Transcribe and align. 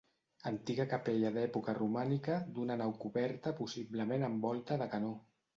Antiga 0.51 0.85
capella 0.93 1.31
d'època 1.35 1.75
romànica, 1.79 2.39
d'una 2.57 2.79
nau 2.83 2.97
coberta 3.05 3.55
possiblement 3.63 4.27
amb 4.31 4.49
volta 4.49 4.83
de 4.85 4.93
canó. 4.97 5.17